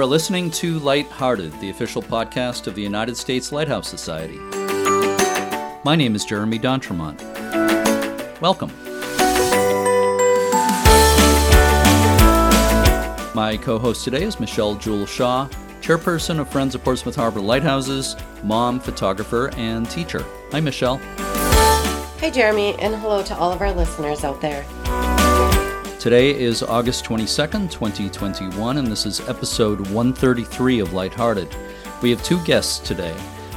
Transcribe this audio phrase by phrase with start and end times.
[0.00, 4.38] You are listening to Lighthearted, the official podcast of the United States Lighthouse Society.
[5.84, 7.20] My name is Jeremy D'Entremont.
[8.40, 8.70] Welcome.
[13.34, 15.46] My co host today is Michelle Jewel Shaw,
[15.82, 20.24] chairperson of Friends of Portsmouth Harbor Lighthouses, mom, photographer, and teacher.
[20.52, 20.98] Hi, Michelle.
[22.20, 24.64] Hi, Jeremy, and hello to all of our listeners out there.
[26.00, 31.54] Today is August 22nd, 2021, and this is episode 133 of Lighthearted.
[32.00, 33.14] We have two guests today.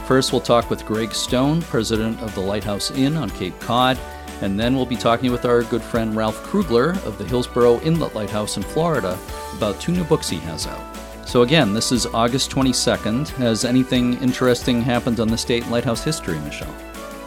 [0.07, 3.97] First, we'll talk with Greg Stone, president of the Lighthouse Inn on Cape Cod,
[4.41, 8.13] and then we'll be talking with our good friend Ralph Krugler of the Hillsboro Inlet
[8.13, 9.17] Lighthouse in Florida
[9.55, 10.97] about two new books he has out.
[11.25, 13.29] So, again, this is August 22nd.
[13.37, 16.75] Has anything interesting happened on the state lighthouse history, Michelle?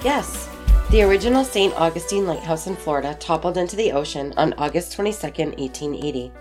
[0.05, 0.51] Yes.
[0.89, 1.75] The original St.
[1.75, 6.33] Augustine Lighthouse in Florida toppled into the ocean on August 22, 1880.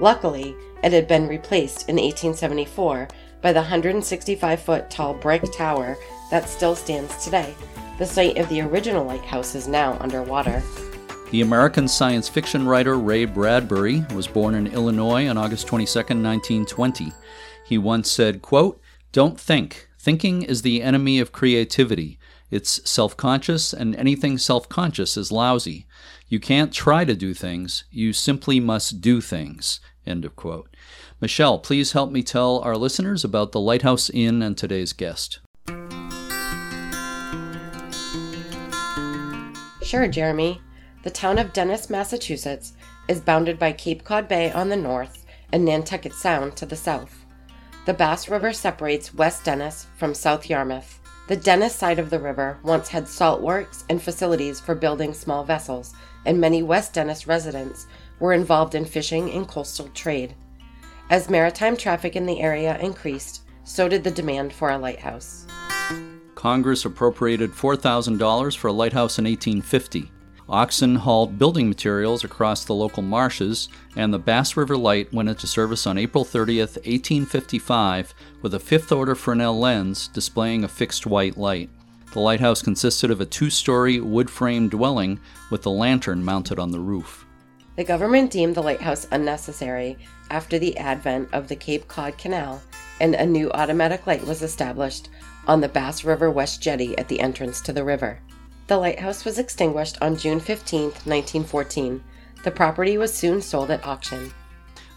[0.00, 3.06] Luckily, it had been replaced in 1874
[3.40, 5.96] by the 165 foot tall brick tower
[6.32, 7.54] that still stands today.
[7.98, 10.60] The site of the original lighthouse is now underwater.
[11.30, 17.12] The American science fiction writer Ray Bradbury was born in Illinois on August 22, 1920.
[17.64, 18.80] He once said, quote,
[19.12, 19.88] Don't think.
[20.00, 22.18] Thinking is the enemy of creativity.
[22.54, 25.88] It's self conscious, and anything self conscious is lousy.
[26.28, 29.80] You can't try to do things, you simply must do things.
[30.06, 30.68] End of quote.
[31.20, 35.40] Michelle, please help me tell our listeners about the Lighthouse Inn and today's guest.
[39.82, 40.60] Sure, Jeremy.
[41.02, 42.74] The town of Dennis, Massachusetts
[43.08, 47.26] is bounded by Cape Cod Bay on the north and Nantucket Sound to the south.
[47.84, 51.00] The Bass River separates West Dennis from South Yarmouth.
[51.26, 55.42] The Dennis side of the river once had salt works and facilities for building small
[55.42, 55.94] vessels,
[56.26, 57.86] and many West Dennis residents
[58.20, 60.34] were involved in fishing and coastal trade.
[61.08, 65.46] As maritime traffic in the area increased, so did the demand for a lighthouse.
[66.34, 70.10] Congress appropriated $4,000 for a lighthouse in 1850.
[70.46, 75.46] Oxen hauled building materials across the local marshes, and the Bass River Light went into
[75.46, 81.38] service on April 30, 1855, with a fifth order Fresnel lens displaying a fixed white
[81.38, 81.70] light.
[82.12, 85.18] The lighthouse consisted of a two story wood frame dwelling
[85.50, 87.24] with a lantern mounted on the roof.
[87.76, 89.96] The government deemed the lighthouse unnecessary
[90.30, 92.62] after the advent of the Cape Cod Canal,
[93.00, 95.08] and a new automatic light was established
[95.46, 98.20] on the Bass River West Jetty at the entrance to the river.
[98.66, 102.04] The lighthouse was extinguished on June 15, 1914.
[102.44, 104.34] The property was soon sold at auction.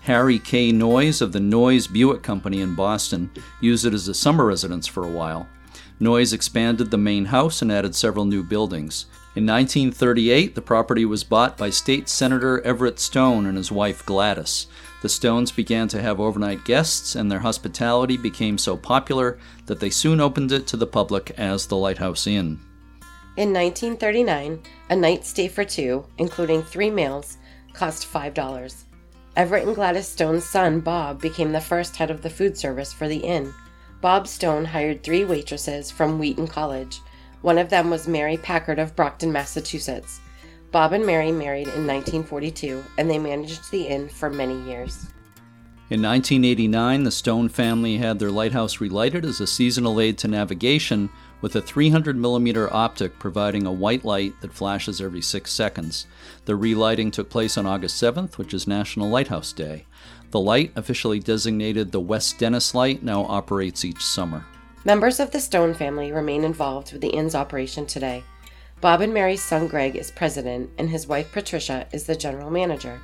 [0.07, 0.71] Harry K.
[0.71, 3.29] Noyes of the Noyes Buick Company in Boston
[3.59, 5.49] used it as a summer residence for a while.
[5.99, 9.07] Noyes expanded the main house and added several new buildings.
[9.35, 14.67] In 1938, the property was bought by State Senator Everett Stone and his wife Gladys.
[15.01, 19.89] The Stones began to have overnight guests, and their hospitality became so popular that they
[19.89, 22.61] soon opened it to the public as the Lighthouse Inn.
[23.35, 27.39] In 1939, a night stay for two, including three meals,
[27.73, 28.86] cost $5.
[29.37, 33.07] Everett and Gladys Stone's son, Bob, became the first head of the food service for
[33.07, 33.53] the inn.
[34.01, 37.01] Bob Stone hired three waitresses from Wheaton College.
[37.43, 40.21] One of them was Mary Packard of Brockton, Massachusetts.
[40.71, 45.05] Bob and Mary married in 1942, and they managed the inn for many years.
[45.91, 51.11] In 1989, the Stone family had their lighthouse relighted as a seasonal aid to navigation
[51.41, 56.07] with a 300 millimeter optic providing a white light that flashes every six seconds.
[56.45, 59.85] The relighting took place on August 7th, which is National Lighthouse Day.
[60.31, 64.45] The light, officially designated the West Dennis Light, now operates each summer.
[64.83, 68.23] Members of the Stone family remain involved with the inn's operation today.
[68.79, 72.99] Bob and Mary's son Greg is president, and his wife Patricia is the general manager.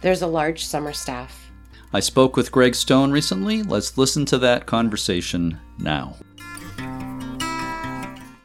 [0.00, 1.50] There's a large summer staff.
[1.94, 3.62] I spoke with Greg Stone recently.
[3.62, 6.16] Let's listen to that conversation now.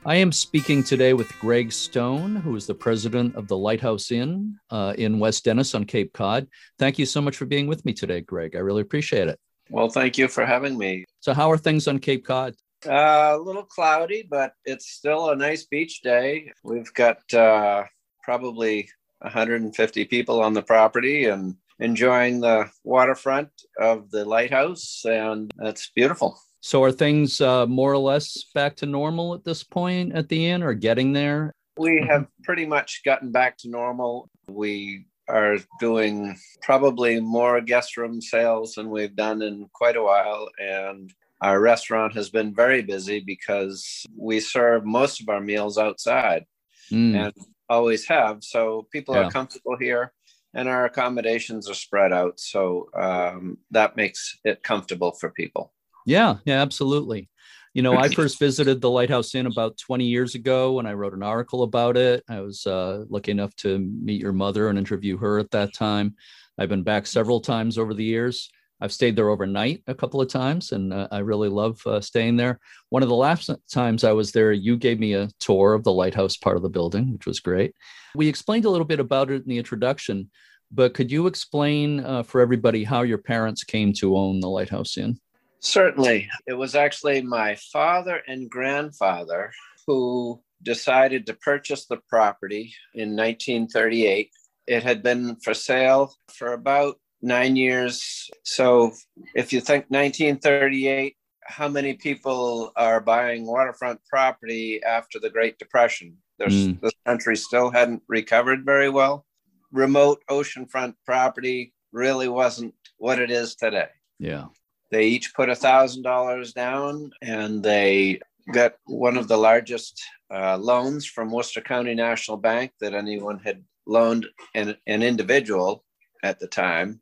[0.06, 4.58] I am speaking today with Greg Stone, who is the president of the Lighthouse Inn
[4.70, 6.48] uh, in West Dennis on Cape Cod.
[6.78, 8.56] Thank you so much for being with me today, Greg.
[8.56, 9.38] I really appreciate it.
[9.70, 11.04] Well, thank you for having me.
[11.20, 12.56] So, how are things on Cape Cod?
[12.88, 16.50] Uh, a little cloudy, but it's still a nice beach day.
[16.64, 17.84] We've got uh,
[18.24, 25.92] probably 150 people on the property and enjoying the waterfront of the lighthouse, and it's
[25.94, 26.40] beautiful.
[26.62, 30.48] So are things uh, more or less back to normal at this point at the
[30.48, 31.56] inn or getting there?
[31.78, 34.30] We have pretty much gotten back to normal.
[34.50, 40.50] We are doing probably more guest room sales than we've done in quite a while.
[40.60, 46.46] And our restaurant has been very busy because we serve most of our meals outside
[46.92, 47.16] mm.
[47.16, 47.34] and
[47.70, 48.44] always have.
[48.44, 49.28] So people yeah.
[49.28, 50.12] are comfortable here.
[50.54, 52.40] and our accommodations are spread out.
[52.40, 55.74] So um, that makes it comfortable for people.
[56.06, 57.30] Yeah, yeah, absolutely.
[57.74, 61.14] You know, I first visited the Lighthouse Inn about 20 years ago when I wrote
[61.14, 62.24] an article about it.
[62.28, 66.16] I was uh, lucky enough to meet your mother and interview her at that time.
[66.58, 68.50] I've been back several times over the years.
[68.82, 72.38] I've stayed there overnight a couple of times, and uh, I really love uh, staying
[72.38, 72.60] there.
[72.90, 75.92] One of the last times I was there, you gave me a tour of the
[75.92, 77.76] lighthouse part of the building, which was great.
[78.16, 80.32] We explained a little bit about it in the introduction,
[80.72, 84.98] but could you explain uh, for everybody how your parents came to own the Lighthouse
[84.98, 85.20] Inn?
[85.62, 86.30] Certainly.
[86.48, 89.52] It was actually my father and grandfather
[89.86, 94.32] who decided to purchase the property in 1938.
[94.68, 98.30] It had been for sale for about nine years.
[98.44, 98.92] So
[99.36, 106.18] if you think 1938, how many people are buying waterfront property after the Great Depression?
[106.40, 106.80] Mm.
[106.80, 109.26] This country still hadn't recovered very well.
[109.72, 113.90] Remote oceanfront property really wasn't what it is today.
[114.20, 114.46] Yeah.
[114.92, 118.20] They each put a thousand dollars down, and they
[118.52, 120.02] got one of the largest
[120.34, 125.84] uh, loans from Worcester County National Bank that anyone had loaned an, an individual
[126.24, 127.02] at the time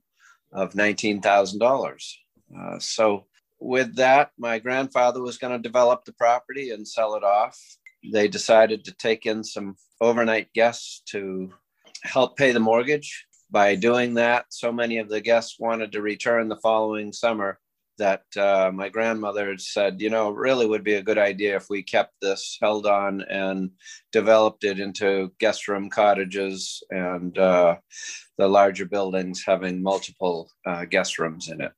[0.52, 2.14] of $19,000.
[2.58, 3.26] Uh, so,
[3.60, 7.60] with that, my grandfather was going to develop the property and sell it off.
[8.12, 11.52] They decided to take in some overnight guests to
[12.04, 13.26] help pay the mortgage.
[13.50, 17.60] By doing that, so many of the guests wanted to return the following summer
[17.98, 21.70] that uh, my grandmother had said, you know, really would be a good idea if
[21.70, 23.72] we kept this, held on, and
[24.12, 27.76] developed it into guest room cottages and uh,
[28.38, 31.72] the larger buildings having multiple uh, guest rooms in it.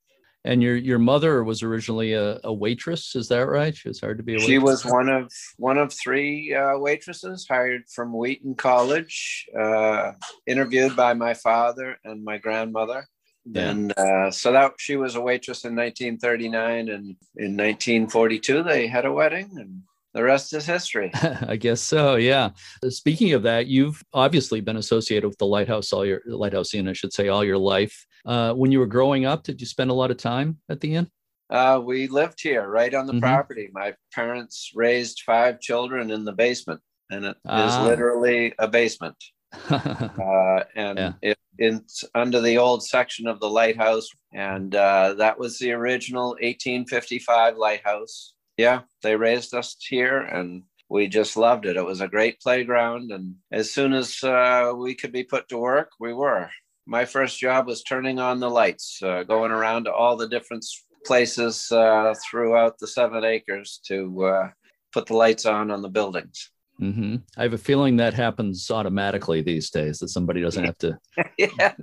[0.45, 3.75] And your your mother was originally a, a, waitress, is that right?
[3.75, 4.47] She was hard to be a waitress.
[4.49, 10.13] She was one of one of three uh, waitresses hired from Wheaton College, uh,
[10.47, 13.05] interviewed by my father and my grandmother
[13.45, 13.69] yeah.
[13.69, 19.05] And uh, so that she was a waitress in 1939, and in 1942 they had
[19.05, 19.81] a wedding, and
[20.13, 21.11] the rest is history.
[21.47, 22.15] I guess so.
[22.15, 22.49] Yeah.
[22.89, 26.93] Speaking of that, you've obviously been associated with the lighthouse all your lighthouse inn, I
[26.93, 28.05] should say, all your life.
[28.25, 30.95] Uh, when you were growing up, did you spend a lot of time at the
[30.95, 31.09] inn?
[31.49, 33.21] Uh, we lived here, right on the mm-hmm.
[33.21, 33.69] property.
[33.71, 37.67] My parents raised five children in the basement, and it ah.
[37.67, 39.15] is literally a basement.
[39.69, 41.13] uh, and yeah.
[41.21, 46.29] it, it's under the old section of the lighthouse, and uh, that was the original
[46.29, 48.33] 1855 lighthouse.
[48.57, 51.77] Yeah, they raised us here, and we just loved it.
[51.77, 55.57] It was a great playground, and as soon as uh, we could be put to
[55.57, 56.49] work, we were.
[56.85, 60.65] My first job was turning on the lights, uh, going around to all the different
[61.05, 64.49] places uh, throughout the seven acres to uh,
[64.91, 66.51] put the lights on on the buildings.
[66.79, 67.17] Mm-hmm.
[67.37, 70.97] I have a feeling that happens automatically these days that somebody doesn't have to
[71.37, 71.75] yes.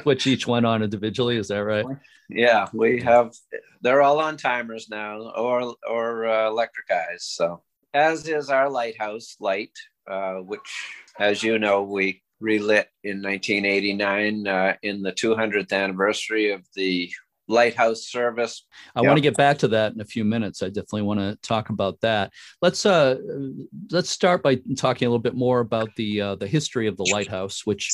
[0.00, 1.36] switch each one on individually.
[1.36, 1.86] Is that right?
[2.28, 3.32] Yeah, we have.
[3.80, 7.24] They're all on timers now, or or uh, electric eyes.
[7.24, 7.62] So,
[7.94, 9.76] as is our lighthouse light,
[10.10, 10.60] uh, which,
[11.18, 17.12] as you know, we relit in 1989 uh, in the 200th anniversary of the
[17.50, 18.64] lighthouse service.
[18.94, 20.62] I want to get back to that in a few minutes.
[20.62, 22.32] I definitely want to talk about that.
[22.62, 23.16] Let's uh,
[23.90, 27.08] let's start by talking a little bit more about the uh, the history of the
[27.12, 27.90] lighthouse, which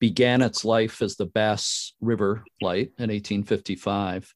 [0.00, 4.34] began its life as the Bass River Light in 1855.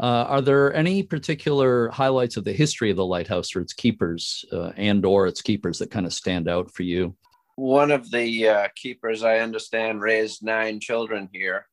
[0.00, 4.46] Uh, are there any particular highlights of the history of the lighthouse or its keepers
[4.50, 7.14] uh, and or its keepers that kind of stand out for you?
[7.56, 11.66] One of the uh, keepers, I understand, raised nine children here,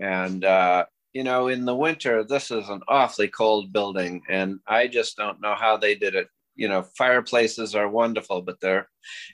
[0.00, 4.86] and uh, you know, in the winter, this is an awfully cold building, and I
[4.86, 6.28] just don't know how they did it.
[6.54, 8.88] You know, fireplaces are wonderful, but they're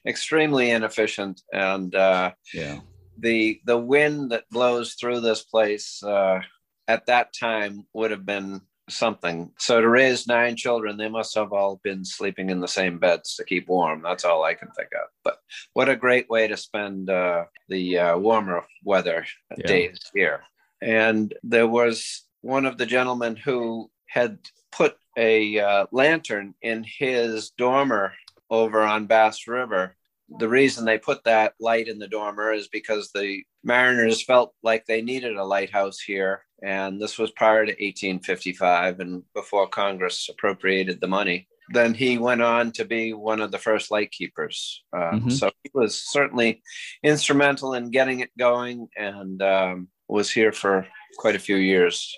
[0.06, 2.80] extremely inefficient, and uh, yeah,
[3.18, 6.40] the the wind that blows through this place uh,
[6.86, 9.52] at that time would have been something.
[9.58, 13.34] So to raise nine children, they must have all been sleeping in the same beds
[13.36, 14.02] to keep warm.
[14.02, 15.08] That's all I can think of.
[15.24, 15.38] But
[15.74, 19.66] what a great way to spend uh, the uh, warmer weather yeah.
[19.66, 20.42] days here.
[20.80, 24.38] And there was one of the gentlemen who had
[24.70, 28.12] put a uh, lantern in his dormer
[28.50, 29.96] over on Bass River.
[30.38, 34.84] The reason they put that light in the dormer is because the mariners felt like
[34.86, 36.42] they needed a lighthouse here.
[36.62, 41.48] And this was prior to 1855 and before Congress appropriated the money.
[41.70, 44.82] Then he went on to be one of the first light keepers.
[44.92, 45.30] Uh, mm-hmm.
[45.30, 46.62] So he was certainly
[47.02, 48.88] instrumental in getting it going.
[48.96, 50.86] And um, was here for
[51.18, 52.16] quite a few years.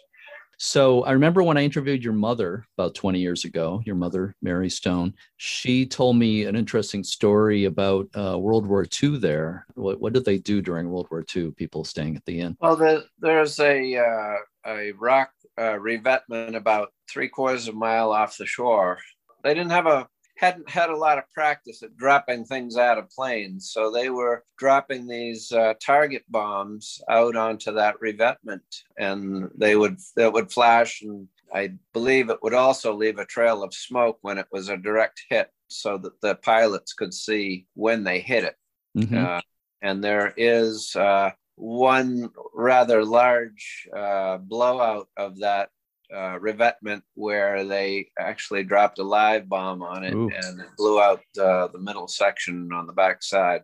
[0.63, 4.69] So I remember when I interviewed your mother about 20 years ago, your mother, Mary
[4.69, 9.65] Stone, she told me an interesting story about uh, World War II there.
[9.73, 12.59] What, what, did they do during World War II, people staying at the inn?
[12.61, 18.13] Well, the, there's a, uh, a rock uh, revetment about three quarters of a mile
[18.13, 18.99] off the shore.
[19.43, 20.09] They didn't have a
[20.41, 23.73] hadn't had a lot of practice at dropping things out of planes.
[23.73, 28.63] So they were dropping these uh, target bombs out onto that revetment,
[28.99, 33.63] and they would that would flash, and I believe it would also leave a trail
[33.63, 38.03] of smoke when it was a direct hit, so that the pilots could see when
[38.03, 38.57] they hit it.
[38.97, 39.19] Mm-hmm.
[39.19, 39.41] Uh,
[39.83, 45.69] and there is uh, one rather large uh, blowout of that
[46.15, 50.31] uh, revetment where they actually dropped a live bomb on it Ooh.
[50.31, 53.63] and it blew out uh, the middle section on the back side.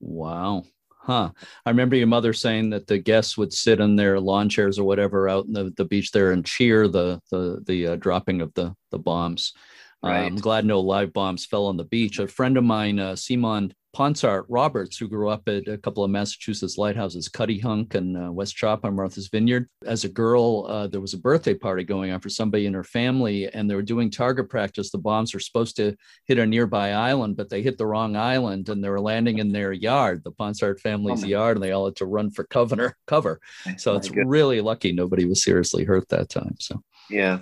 [0.00, 0.64] Wow.
[1.00, 1.30] Huh.
[1.64, 4.84] I remember your mother saying that the guests would sit in their lawn chairs or
[4.84, 8.52] whatever out in the, the beach there and cheer the the the uh, dropping of
[8.54, 9.54] the the bombs.
[10.02, 10.26] Right.
[10.26, 12.18] I'm glad no live bombs fell on the beach.
[12.18, 16.10] A friend of mine, uh, Seamond Ponsart Roberts, who grew up at a couple of
[16.10, 19.68] Massachusetts lighthouses, Cuttyhunk and uh, West Chop on Martha's Vineyard.
[19.86, 22.84] As a girl, uh, there was a birthday party going on for somebody in her
[22.84, 24.90] family, and they were doing target practice.
[24.90, 28.68] The bombs were supposed to hit a nearby island, but they hit the wrong island,
[28.68, 31.86] and they were landing in their yard, the Ponsart family's oh, yard, and they all
[31.86, 32.94] had to run for cover.
[33.06, 33.40] Cover.
[33.78, 36.56] So it's really lucky nobody was seriously hurt that time.
[36.60, 37.40] So yeah,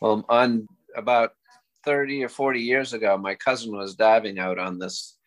[0.00, 1.32] well, on about
[1.84, 5.17] 30 or 40 years ago, my cousin was diving out on this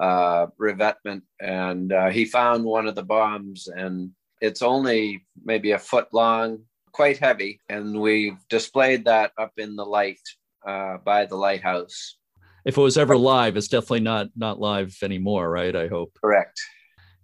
[0.00, 4.10] uh, revetment and uh, he found one of the bombs and
[4.40, 6.60] it's only maybe a foot long,
[6.92, 7.60] quite heavy.
[7.68, 10.20] And we've displayed that up in the light
[10.66, 12.16] uh, by the lighthouse.
[12.64, 15.74] If it was ever live, it's definitely not not live anymore, right?
[15.74, 16.16] I hope.
[16.22, 16.60] Correct.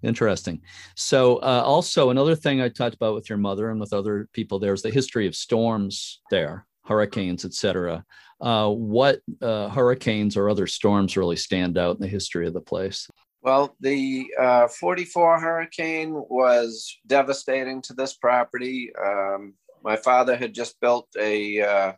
[0.02, 0.62] Interesting.
[0.96, 4.58] So, uh, also another thing I talked about with your mother and with other people
[4.58, 8.04] there is the history of storms there, hurricanes, etc.
[8.40, 12.60] Uh, what uh, hurricanes or other storms really stand out in the history of the
[12.60, 13.08] place?
[13.42, 18.92] Well, the uh, 44 hurricane was devastating to this property.
[19.02, 21.92] Um, my father had just built a uh,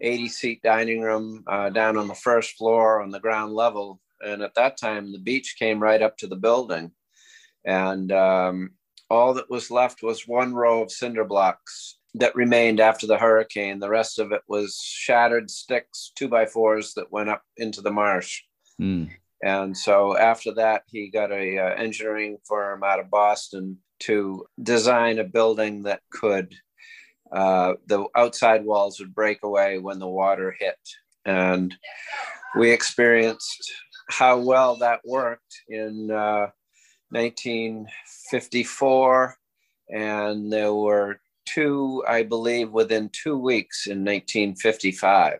[0.00, 4.00] 80 seat dining room uh, down on the first floor on the ground level.
[4.24, 6.92] And at that time, the beach came right up to the building.
[7.64, 8.70] And um,
[9.10, 13.78] all that was left was one row of cinder blocks that remained after the hurricane.
[13.78, 17.90] The rest of it was shattered sticks, two by fours that went up into the
[17.90, 18.42] marsh.
[18.80, 19.10] Mm.
[19.42, 25.18] And so after that, he got a uh, engineering firm out of Boston to design
[25.18, 26.54] a building that could
[27.32, 30.76] uh, the outside walls would break away when the water hit.
[31.24, 31.74] And
[32.56, 33.72] we experienced
[34.10, 36.48] how well that worked in uh,
[37.10, 39.36] 1954.
[39.94, 45.38] And there were two, I believe, within two weeks in 1955.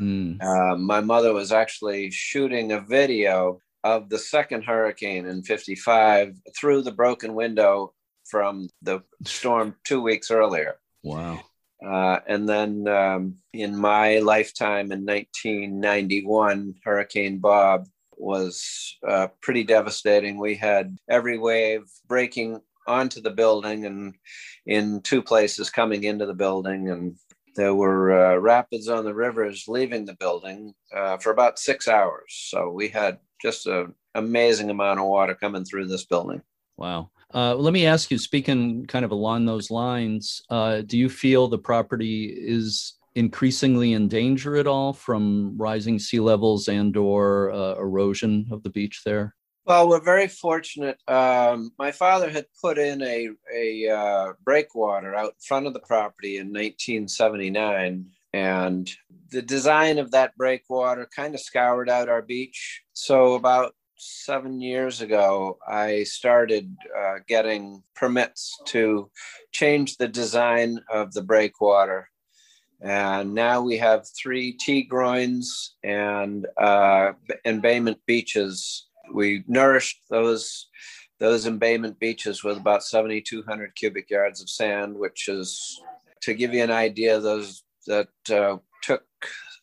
[0.00, 0.42] Mm.
[0.42, 6.82] Uh, my mother was actually shooting a video of the second hurricane in 55 through
[6.82, 7.92] the broken window
[8.28, 10.76] from the storm two weeks earlier.
[11.02, 11.40] Wow.
[11.84, 20.38] Uh, and then um, in my lifetime in 1991, Hurricane Bob was uh, pretty devastating.
[20.38, 24.14] We had every wave breaking onto the building and
[24.66, 26.88] in two places coming into the building.
[26.88, 27.16] And
[27.56, 32.46] there were uh, rapids on the rivers leaving the building uh, for about six hours.
[32.50, 36.42] So we had just an amazing amount of water coming through this building.
[36.76, 37.10] Wow.
[37.34, 41.48] Uh, let me ask you, speaking kind of along those lines, uh, do you feel
[41.48, 47.74] the property is increasingly in danger at all from rising sea levels and or uh,
[47.74, 49.34] erosion of the beach there?
[49.64, 50.98] Well, we're very fortunate.
[51.06, 55.80] Um, my father had put in a, a uh, breakwater out in front of the
[55.80, 58.06] property in 1979.
[58.32, 58.90] And
[59.30, 62.82] the design of that breakwater kind of scoured out our beach.
[62.92, 69.10] So, about seven years ago, I started uh, getting permits to
[69.52, 72.08] change the design of the breakwater.
[72.80, 77.12] And now we have three T groins and uh,
[77.44, 80.68] embayment beaches we nourished those
[81.18, 85.80] those embayment beaches with about 7,200 cubic yards of sand, which is
[86.22, 87.20] to give you an idea.
[87.20, 89.04] Those that uh, took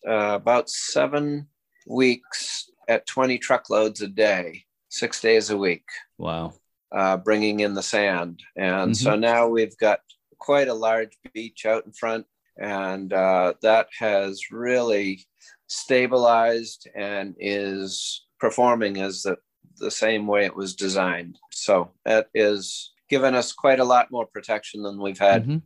[0.07, 1.47] uh, about seven
[1.85, 5.83] weeks at 20 truckloads a day, six days a week.
[6.17, 6.53] Wow.
[6.93, 8.41] Uh, bringing in the sand.
[8.55, 8.93] And mm-hmm.
[8.93, 9.99] so now we've got
[10.39, 12.25] quite a large beach out in front,
[12.57, 15.25] and uh, that has really
[15.67, 19.37] stabilized and is performing as the,
[19.77, 21.37] the same way it was designed.
[21.51, 25.43] So that is given us quite a lot more protection than we've had.
[25.43, 25.57] Mm-hmm.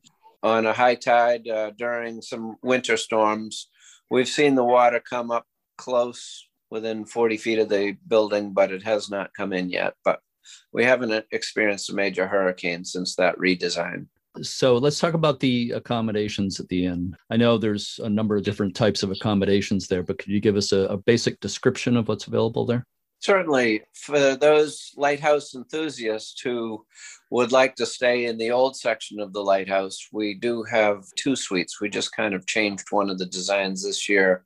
[0.43, 3.69] on a high tide uh, during some winter storms.
[4.09, 5.45] We've seen the water come up
[5.77, 9.93] close within 40 feet of the building, but it has not come in yet.
[10.03, 10.19] But
[10.71, 14.07] we haven't experienced a major hurricane since that redesign.
[14.41, 17.15] So let's talk about the accommodations at the inn.
[17.29, 20.55] I know there's a number of different types of accommodations there, but could you give
[20.55, 22.85] us a, a basic description of what's available there?
[23.19, 26.83] Certainly, for those lighthouse enthusiasts who
[27.29, 31.35] would like to stay in the old section of the lighthouse, we do have two
[31.35, 31.79] suites.
[31.79, 34.43] We just kind of changed one of the designs this year.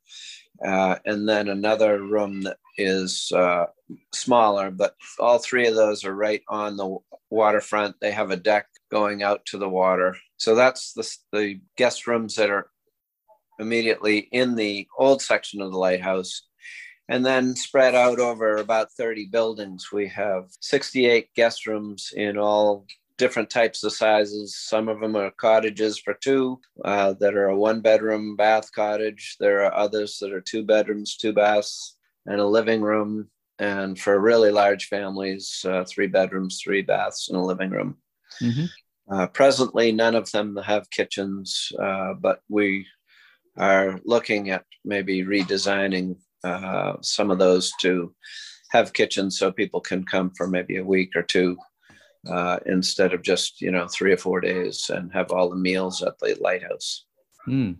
[0.64, 3.66] Uh, and then another room that is uh,
[4.12, 6.98] smaller, but all three of those are right on the
[7.30, 7.96] waterfront.
[8.00, 10.16] They have a deck going out to the water.
[10.36, 12.70] So that's the, the guest rooms that are
[13.58, 16.42] immediately in the old section of the lighthouse.
[17.08, 22.86] And then spread out over about 30 buildings, we have 68 guest rooms in all
[23.16, 24.56] different types of sizes.
[24.56, 29.36] Some of them are cottages for two uh, that are a one bedroom bath cottage.
[29.40, 33.28] There are others that are two bedrooms, two baths, and a living room.
[33.58, 37.96] And for really large families, uh, three bedrooms, three baths, and a living room.
[38.40, 38.64] Mm-hmm.
[39.10, 42.86] Uh, presently, none of them have kitchens, uh, but we
[43.56, 48.14] are looking at maybe redesigning uh, some of those to
[48.70, 51.56] have kitchens so people can come for maybe a week or two
[52.28, 56.02] uh, instead of just you know three or four days and have all the meals
[56.02, 57.06] at the lighthouse.
[57.48, 57.78] Mm,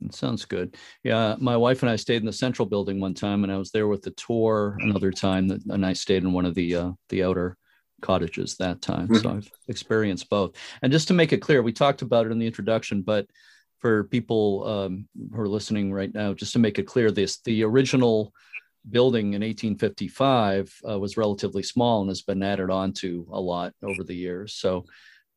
[0.00, 0.76] that sounds good.
[1.02, 3.70] Yeah, my wife and I stayed in the central building one time, and I was
[3.70, 6.90] there with the tour another time, that, and I stayed in one of the uh,
[7.08, 7.56] the outer
[8.02, 9.08] cottages that time.
[9.08, 9.16] Mm-hmm.
[9.16, 10.56] So I've experienced both.
[10.82, 13.26] And just to make it clear, we talked about it in the introduction, but
[13.78, 17.62] for people um, who are listening right now, just to make it clear, this the
[17.62, 18.32] original
[18.90, 23.72] building in 1855 uh, was relatively small and has been added on to a lot
[23.82, 24.54] over the years.
[24.54, 24.86] So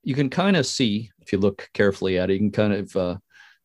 [0.04, 2.96] you can kind of see, if you look carefully at it, you can kind of
[2.96, 3.18] uh,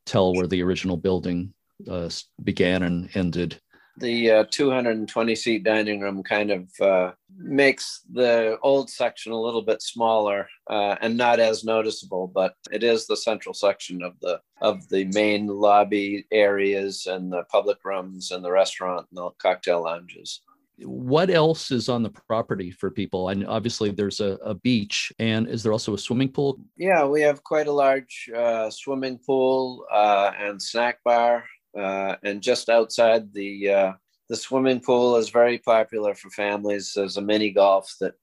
[0.07, 1.53] tell where the original building
[1.89, 2.09] uh,
[2.43, 3.61] began and ended
[3.99, 9.63] the uh, 220 seat dining room kind of uh, makes the old section a little
[9.63, 14.41] bit smaller uh, and not as noticeable but it is the central section of the
[14.61, 19.85] of the main lobby areas and the public rooms and the restaurant and the cocktail
[19.85, 20.41] lounges.
[20.79, 23.29] What else is on the property for people?
[23.29, 26.59] And obviously there's a, a beach and is there also a swimming pool?
[26.77, 31.45] Yeah we have quite a large uh, swimming pool uh, and snack bar
[31.79, 33.93] uh, and just outside the uh,
[34.29, 36.93] the swimming pool is very popular for families.
[36.95, 38.15] There's a mini golf that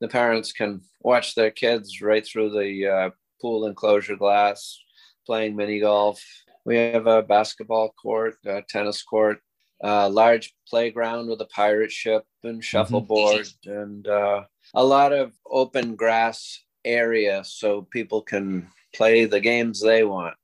[0.00, 4.78] the parents can watch their kids right through the uh, pool enclosure glass
[5.26, 6.22] playing mini golf.
[6.64, 9.40] We have a basketball court, a tennis court,
[9.82, 12.60] a large playground with a pirate ship and mm-hmm.
[12.60, 13.70] shuffleboard, mm-hmm.
[13.70, 14.44] and uh,
[14.74, 20.34] a lot of open grass area so people can play the games they want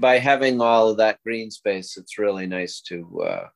[0.00, 3.46] by having all of that green space, it's really nice to uh,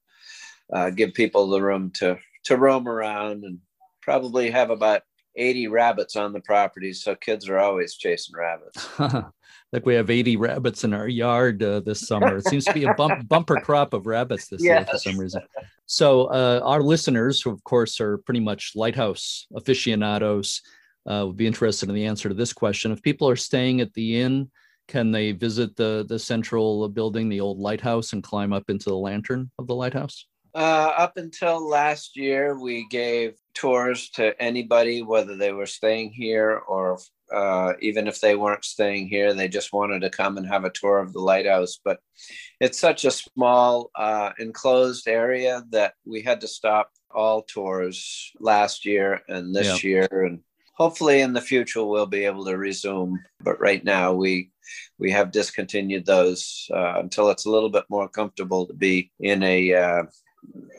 [0.72, 3.58] uh, give people the room to to roam around and
[4.02, 5.02] probably have about
[5.36, 6.92] 80 rabbits on the property.
[6.92, 8.88] So kids are always chasing rabbits.
[9.72, 12.38] like we have 80 rabbits in our yard uh, this summer.
[12.38, 14.80] It seems to be a bump, bumper crop of rabbits this yes.
[14.80, 15.42] year for some reason.
[15.86, 20.62] So uh, our listeners, who of course are pretty much lighthouse aficionados,
[21.06, 22.92] uh, would be interested in the answer to this question.
[22.92, 24.50] If people are staying at the inn,
[24.88, 28.96] can they visit the the central building, the old lighthouse, and climb up into the
[28.96, 30.26] lantern of the lighthouse?
[30.54, 36.62] Uh, up until last year, we gave tours to anybody, whether they were staying here
[36.66, 36.98] or
[37.32, 40.70] uh, even if they weren't staying here, they just wanted to come and have a
[40.70, 41.78] tour of the lighthouse.
[41.84, 42.00] But
[42.60, 48.84] it's such a small, uh, enclosed area that we had to stop all tours last
[48.84, 49.90] year and this yeah.
[49.90, 50.24] year.
[50.24, 50.40] And
[50.74, 53.18] hopefully in the future, we'll be able to resume.
[53.40, 54.50] But right now, we
[54.98, 59.42] we have discontinued those uh, until it's a little bit more comfortable to be in
[59.42, 60.02] a uh,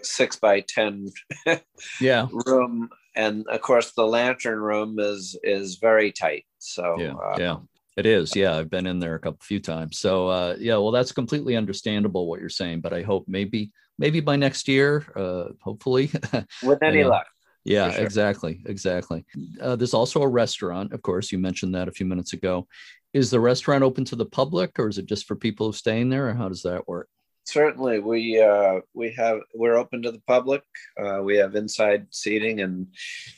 [0.01, 1.07] six by ten
[2.01, 2.27] yeah.
[2.45, 2.89] room.
[3.15, 7.57] And of course the lantern room is is very tight so yeah uh, yeah.
[7.97, 9.99] It is yeah i've been in there a couple few times.
[9.99, 14.19] So uh yeah well that's completely understandable what you're saying but i hope maybe maybe
[14.19, 16.11] by next year uh hopefully.
[16.63, 17.27] With any luck
[17.65, 18.03] yeah sure.
[18.05, 19.25] exactly exactly.
[19.61, 22.67] Uh, there's also a restaurant of course you mentioned that a few minutes ago
[23.13, 26.09] is the restaurant open to the public or is it just for people who staying
[26.09, 27.07] there or how does that work?
[27.45, 30.61] Certainly we uh, we have we're open to the public.
[31.01, 32.87] Uh, we have inside seating and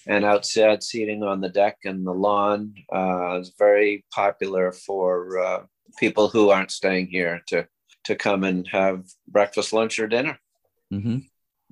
[0.06, 2.74] and outside seating on the deck and the lawn.
[2.92, 5.64] Uh, it's very popular for uh,
[5.98, 7.66] people who aren't staying here to
[8.04, 10.38] to come and have breakfast lunch or dinner.
[10.92, 11.20] Mm-hmm.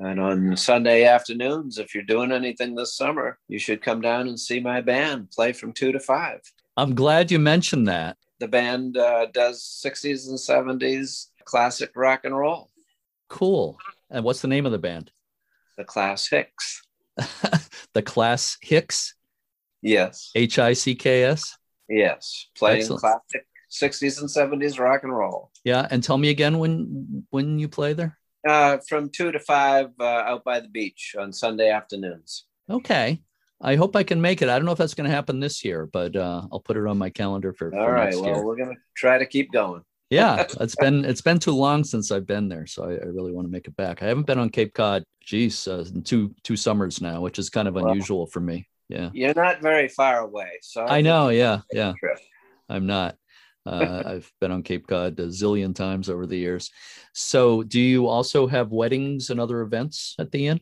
[0.05, 4.39] and on sunday afternoons if you're doing anything this summer you should come down and
[4.39, 6.39] see my band play from two to five
[6.79, 12.37] i'm glad you mentioned that the band uh, does 60s and 70s classic rock and
[12.37, 12.69] roll.
[13.27, 13.77] Cool.
[14.09, 15.11] And what's the name of the band?
[15.77, 16.83] The Class Hicks.
[17.93, 19.15] the Class Hicks?
[19.81, 20.31] Yes.
[20.35, 21.57] H I C K S?
[21.89, 22.47] Yes.
[22.57, 23.01] Playing Excellent.
[23.01, 25.51] classic 60s and 70s rock and roll.
[25.63, 25.87] Yeah.
[25.89, 28.17] And tell me again when when you play there?
[28.47, 32.45] Uh, from two to five uh, out by the beach on Sunday afternoons.
[32.69, 33.21] Okay.
[33.61, 34.49] I hope I can make it.
[34.49, 36.87] I don't know if that's going to happen this year, but uh, I'll put it
[36.87, 38.15] on my calendar for, All for right.
[38.15, 38.45] Well, year.
[38.45, 39.83] we're going to try to keep going.
[40.09, 43.31] yeah, it's been it's been too long since I've been there, so I, I really
[43.33, 44.01] want to make it back.
[44.01, 47.49] I haven't been on Cape Cod, geez, uh, in two two summers now, which is
[47.49, 47.89] kind of Wow.
[47.89, 48.67] unusual for me.
[48.87, 50.59] Yeah, You're not very far away.
[50.61, 51.29] So I know.
[51.29, 51.93] Yeah, yeah.
[52.69, 53.17] I'm not.
[53.65, 56.71] Uh, I've been on Cape Cod a zillion times over the years.
[57.13, 60.59] So, do you also have weddings and other events at the inn?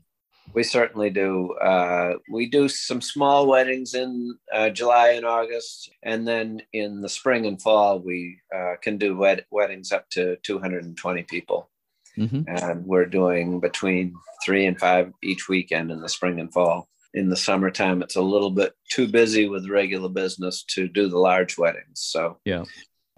[0.54, 1.54] We certainly do.
[1.54, 7.10] Uh, we do some small weddings in uh, July and August, and then in the
[7.10, 11.70] spring and fall, we uh, can do wed- weddings up to 220 people.
[12.16, 16.88] hmm And we're doing between three and five each weekend in the spring and fall.
[17.14, 21.18] In the summertime, it's a little bit too busy with regular business to do the
[21.20, 22.02] large weddings.
[22.02, 22.64] So, Yeah.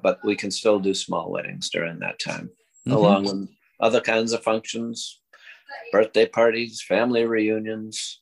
[0.01, 2.49] but we can still do small weddings during that time,
[2.87, 2.93] Mhm.
[2.93, 5.21] along with other kinds of functions,
[5.91, 8.21] birthday parties, family reunions.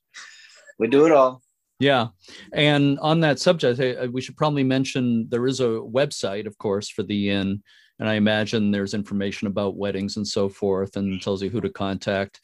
[0.80, 1.42] We do it all.
[1.80, 2.08] Yeah.
[2.54, 3.80] And on that subject,
[4.12, 7.62] we should probably mention there is a website, of course, for the inn.
[8.00, 11.70] And I imagine there's information about weddings and so forth and tells you who to
[11.70, 12.42] contact,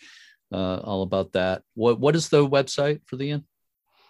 [0.52, 1.64] uh, all about that.
[1.74, 3.44] What What is the website for the inn?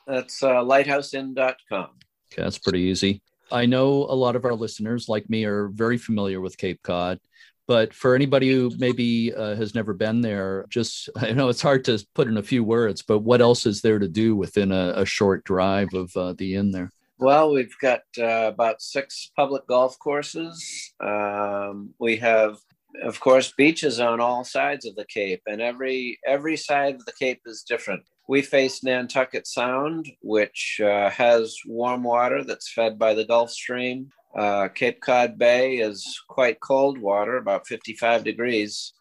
[0.07, 1.89] That's uh, lighthouseinn.com.
[2.31, 3.21] Okay, that's pretty easy.
[3.51, 7.19] I know a lot of our listeners, like me, are very familiar with Cape Cod.
[7.67, 11.85] But for anybody who maybe uh, has never been there, just I know it's hard
[11.85, 14.93] to put in a few words, but what else is there to do within a,
[14.97, 16.91] a short drive of uh, the inn there?
[17.19, 20.93] Well, we've got uh, about six public golf courses.
[20.99, 22.57] Um, we have,
[23.01, 27.13] of course, beaches on all sides of the Cape, and every every side of the
[27.13, 28.03] Cape is different.
[28.27, 34.09] We face Nantucket Sound, which uh, has warm water that's fed by the Gulf Stream.
[34.35, 38.93] Uh, Cape Cod Bay is quite cold water, about 55 degrees,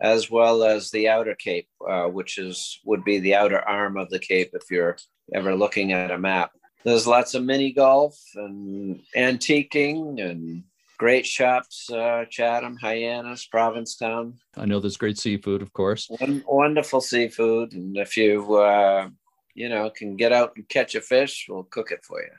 [0.00, 4.10] as well as the outer Cape, uh, which is would be the outer arm of
[4.10, 4.96] the Cape if you're
[5.32, 6.52] ever looking at a map.
[6.84, 10.64] There's lots of mini golf and antiquing and
[10.98, 14.34] great shops, uh, Chatham, Hyannis, Provincetown.
[14.56, 16.08] I know there's great seafood, of course.
[16.20, 17.72] Won- wonderful seafood.
[17.72, 19.08] And if you, uh,
[19.54, 22.30] you know, can get out and catch a fish, we'll cook it for you.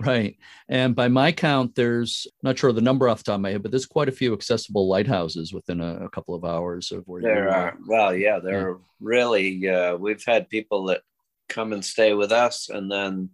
[0.00, 0.36] Right.
[0.68, 3.62] And by my count, there's not sure the number off the top of my head,
[3.62, 7.22] but there's quite a few accessible lighthouses within a, a couple of hours of where
[7.22, 11.02] There you are, well, yeah, there are really, uh, we've had people that
[11.48, 13.30] come and stay with us and then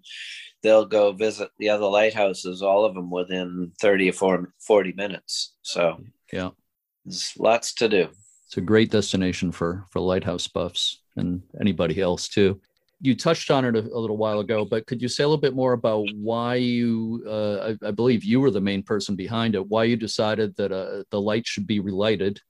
[0.62, 5.55] they'll go visit the other lighthouses, all of them within 30 or 40 minutes.
[5.62, 6.00] So
[6.33, 6.50] Yeah.
[7.05, 8.09] there's lots to do.
[8.46, 12.61] It's a great destination for for lighthouse buffs and anybody else too.
[13.01, 15.41] You touched on it a, a little while ago, but could you say a little
[15.41, 17.23] bit more about why you?
[17.27, 19.67] Uh, I, I believe you were the main person behind it.
[19.67, 22.41] Why you decided that uh, the light should be relighted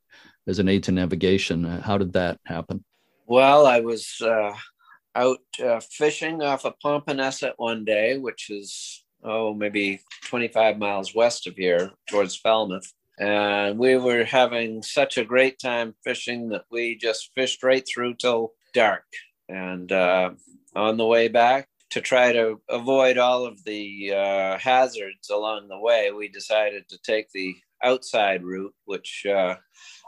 [0.47, 1.65] as an aid to navigation?
[1.65, 2.85] Uh, How did that happen?
[3.27, 4.55] Well, I was uh,
[5.17, 11.47] out uh, fishing off of Popponesset one day, which is, oh, maybe 25 miles west
[11.47, 12.93] of here towards Falmouth.
[13.19, 18.15] And we were having such a great time fishing that we just fished right through
[18.15, 19.05] till dark.
[19.49, 20.31] And uh,
[20.75, 25.79] on the way back, to try to avoid all of the uh, hazards along the
[25.79, 29.57] way, we decided to take the outside route, which uh,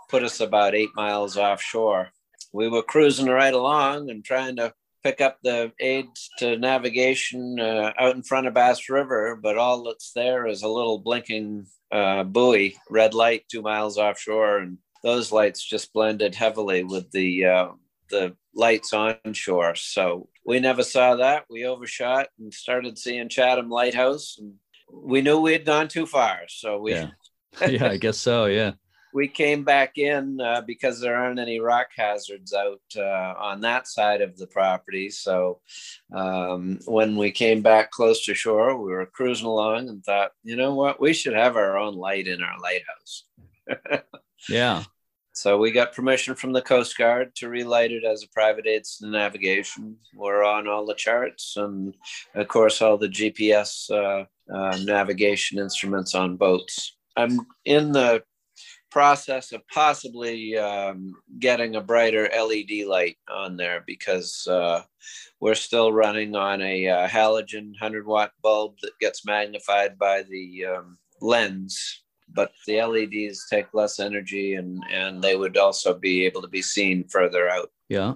[0.09, 2.11] put us about eight miles offshore.
[2.53, 4.75] We were cruising right along and trying to
[5.05, 9.85] pick up the aids to navigation uh, out in front of Bass River, but all
[9.85, 15.31] that's there is a little blinking uh, buoy, red light two miles offshore, and those
[15.31, 17.69] lights just blended heavily with the uh,
[18.11, 19.75] the lights onshore.
[19.77, 21.45] So we never saw that.
[21.51, 24.55] We overshot and started seeing Chatham Lighthouse, and
[24.93, 26.41] we knew we had gone too far.
[26.49, 27.11] So we Yeah.
[27.69, 28.47] yeah, I guess so.
[28.47, 28.73] Yeah.
[29.15, 33.89] we came back in uh, because there aren't any rock hazards out uh, on that
[33.89, 35.09] side of the property.
[35.11, 35.61] So
[36.15, 40.57] um, when we came back close to shore, we were cruising along and thought, you
[40.57, 43.25] know what, we should have our own light in our lighthouse.
[44.49, 44.85] Yeah.
[45.39, 48.99] So we got permission from the Coast Guard to relight it as a private aids
[48.99, 49.97] to navigation.
[50.13, 51.97] We're on all the charts and,
[52.35, 56.97] of course, all the GPS uh, uh, navigation instruments on boats.
[57.17, 58.25] I'm in the
[58.91, 64.83] process of possibly um, getting a brighter LED light on there because uh,
[65.39, 70.65] we're still running on a uh, halogen 100 watt bulb that gets magnified by the
[70.65, 76.43] um, lens, but the LEDs take less energy and, and they would also be able
[76.43, 77.71] to be seen further out.
[77.89, 78.15] Yeah.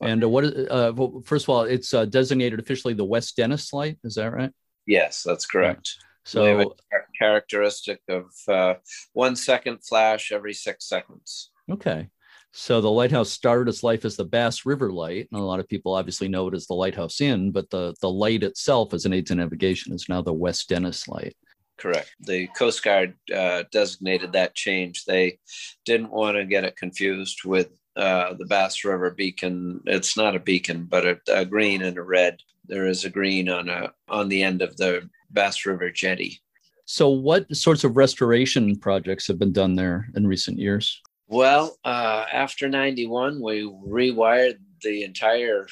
[0.00, 3.36] And uh, what is, uh, well, first of all, it's uh, designated officially the West
[3.36, 3.98] Dennis light.
[4.04, 4.50] Is that right?
[4.86, 5.96] Yes, that's correct.
[6.26, 6.74] So,
[7.18, 8.74] characteristic of uh,
[9.12, 11.50] one second flash every six seconds.
[11.70, 12.08] Okay.
[12.56, 15.68] So the lighthouse started its life as the Bass River Light, and a lot of
[15.68, 19.12] people obviously know it as the Lighthouse Inn, but the, the light itself as an
[19.12, 21.36] aid to navigation is now the West Dennis Light.
[21.84, 22.14] Correct.
[22.20, 25.04] The Coast Guard uh, designated that change.
[25.04, 25.38] They
[25.84, 29.82] didn't want to get it confused with uh, the Bass River beacon.
[29.84, 32.38] It's not a beacon, but a, a, green and a red.
[32.66, 36.40] There is a green on a on the end of the Bass River jetty.
[36.86, 41.02] So, what sorts of restoration projects have been done there in recent years?
[41.28, 45.66] Well, uh, after 91, we rewired the entire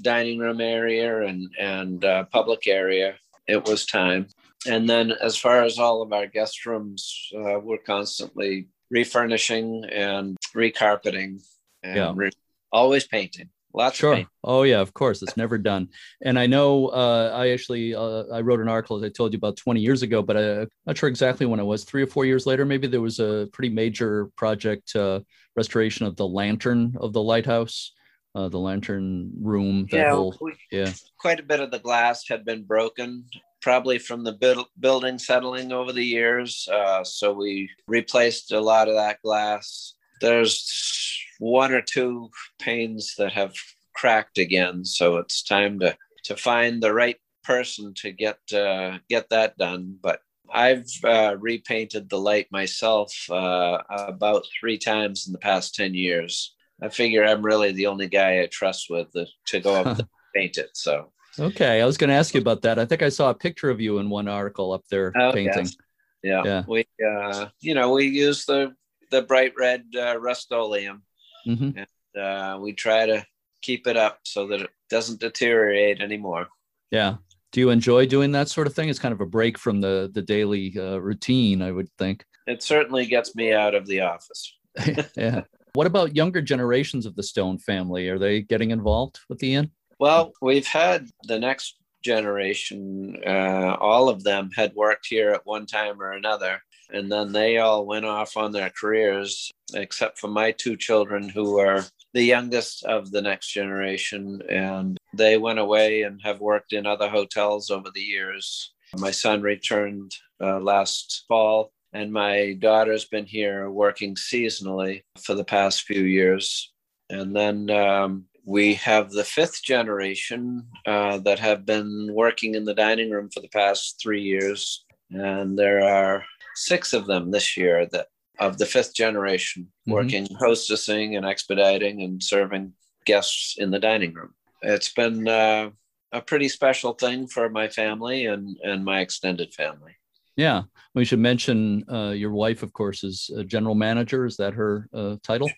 [0.00, 3.16] dining room area and, and uh, public area.
[3.46, 4.28] It was time.
[4.66, 10.36] And then, as far as all of our guest rooms, uh, we're constantly refurnishing and
[10.54, 11.42] recarpeting
[11.82, 12.12] and yeah.
[12.14, 12.30] re-
[12.72, 13.50] always painting.
[13.74, 14.24] Lots sure.
[14.42, 15.22] Oh yeah, of course.
[15.22, 15.88] It's never done.
[16.22, 19.36] And I know uh, I actually uh, I wrote an article as I told you
[19.36, 21.84] about 20 years ago, but I'm not sure exactly when it was.
[21.84, 25.20] Three or four years later, maybe there was a pretty major project uh,
[25.54, 27.92] restoration of the lantern of the lighthouse,
[28.34, 29.86] uh, the lantern room.
[29.92, 30.90] yeah, whole, we, yeah.
[31.20, 33.26] Quite a bit of the glass had been broken,
[33.60, 36.68] probably from the bu- building settling over the years.
[36.72, 39.94] Uh, so we replaced a lot of that glass.
[40.20, 43.54] There's one or two panes that have
[43.94, 44.84] cracked again.
[44.84, 49.96] So it's time to to find the right person to get uh, get that done.
[50.02, 50.20] But
[50.52, 56.54] I've uh, repainted the light myself uh, about three times in the past ten years.
[56.80, 60.08] I figure I'm really the only guy I trust with the, to go up and
[60.34, 60.70] paint it.
[60.74, 62.78] So okay, I was going to ask you about that.
[62.78, 65.64] I think I saw a picture of you in one article up there oh, painting.
[65.64, 65.76] Yes.
[66.20, 66.42] Yeah.
[66.44, 68.74] yeah, we uh, you know we use the
[69.12, 71.02] the bright red uh, Rust-Oleum
[71.48, 71.78] Mm-hmm.
[71.78, 73.24] And uh, we try to
[73.62, 76.48] keep it up so that it doesn't deteriorate anymore.
[76.90, 77.16] Yeah.
[77.52, 78.88] Do you enjoy doing that sort of thing?
[78.88, 82.24] It's kind of a break from the the daily uh, routine, I would think.
[82.46, 84.54] It certainly gets me out of the office.
[85.16, 85.42] yeah.
[85.72, 88.08] What about younger generations of the Stone family?
[88.08, 89.70] Are they getting involved with the inn?
[89.98, 95.66] Well, we've had the next generation, uh, all of them had worked here at one
[95.66, 96.60] time or another.
[96.90, 101.58] And then they all went off on their careers, except for my two children, who
[101.58, 101.84] are
[102.14, 104.40] the youngest of the next generation.
[104.48, 108.72] And they went away and have worked in other hotels over the years.
[108.96, 115.44] My son returned uh, last fall, and my daughter's been here working seasonally for the
[115.44, 116.72] past few years.
[117.10, 122.72] And then um, we have the fifth generation uh, that have been working in the
[122.72, 124.86] dining room for the past three years.
[125.10, 128.06] And there are six of them this year that
[128.38, 129.92] of the fifth generation mm-hmm.
[129.92, 132.72] working hostessing and expediting and serving
[133.04, 134.34] guests in the dining room.
[134.62, 135.68] It's been uh,
[136.12, 139.92] a pretty special thing for my family and and my extended family.
[140.36, 140.62] Yeah,
[140.94, 144.24] we should mention uh, your wife, of course, is a general manager.
[144.24, 145.50] Is that her uh, title?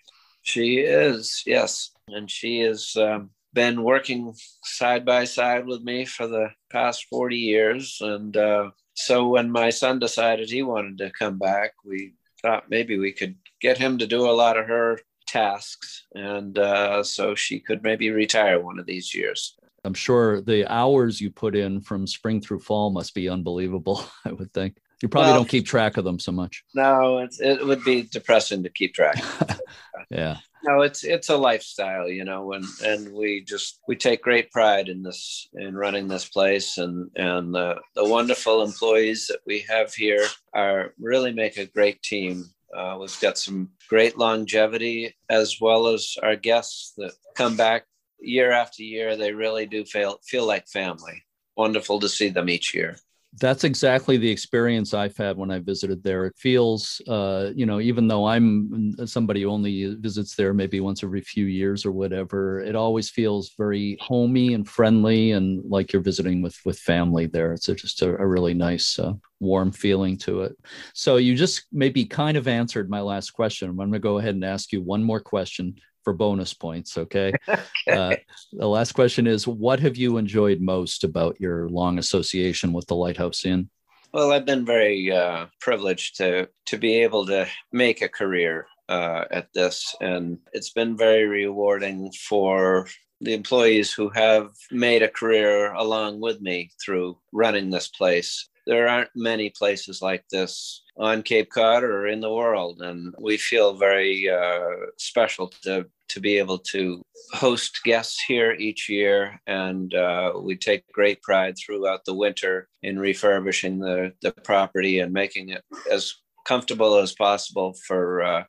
[0.43, 6.27] She is, yes, and she has um, been working side by side with me for
[6.27, 11.39] the past forty years, and uh, so when my son decided he wanted to come
[11.39, 16.07] back, we thought maybe we could get him to do a lot of her tasks,
[16.15, 19.57] and uh, so she could maybe retire one of these years.
[19.85, 24.05] I'm sure the hours you put in from spring through fall must be unbelievable.
[24.25, 26.63] I would think you probably well, don't keep track of them so much.
[26.75, 29.23] No, it would be depressing to keep track.
[30.11, 30.39] yeah.
[30.63, 34.91] No it's it's a lifestyle you know and and we just we take great pride
[34.91, 39.95] in this in running this place and and the, the wonderful employees that we have
[39.95, 42.45] here are really make a great team.
[42.77, 47.85] Uh, we've got some great longevity as well as our guests that come back
[48.21, 49.17] year after year.
[49.17, 51.25] They really do feel feel like family.
[51.57, 52.99] Wonderful to see them each year
[53.39, 56.27] that's exactly the experience I've had when I visited there.
[56.27, 61.05] It feels, uh, you know, even though I'm somebody who only visits there maybe once
[61.05, 66.03] every few years or whatever, it always feels very homey and friendly and like you're
[66.03, 67.53] visiting with with family there.
[67.53, 70.57] It's a, just a, a, really nice, uh, warm feeling to it.
[70.93, 73.71] So you just maybe kind of answered my last question.
[73.71, 76.97] I'm going to go ahead and ask you one more question for bonus points.
[76.99, 77.33] Okay.
[77.49, 77.63] okay.
[77.89, 78.17] Uh,
[78.53, 82.97] the last question is What have you enjoyed most about your long association with the
[82.97, 83.71] Lighthouse Inn?
[84.13, 89.25] Well, I've been very uh, privileged to to be able to make a career uh,
[89.31, 92.89] at this, and it's been very rewarding for
[93.21, 98.89] the employees who have made a career along with me through running this place there
[98.89, 102.81] aren't many places like this on Cape Cod or in the world.
[102.81, 104.61] And we feel very uh,
[104.97, 107.03] special to, to be able to
[107.33, 109.41] host guests here each year.
[109.49, 115.13] And uh, we take great pride throughout the winter in refurbishing the, the property and
[115.13, 116.15] making it as
[116.47, 118.45] comfortable as possible for uh,